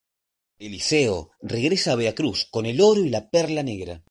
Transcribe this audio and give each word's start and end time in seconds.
Eliseo 0.65 1.17
regresa 1.53 1.91
a 1.91 1.95
Veracruz 2.01 2.47
con 2.49 2.65
el 2.65 2.81
oro 2.81 3.01
y 3.05 3.09
la 3.09 3.29
perla 3.29 3.61
negra. 3.61 3.99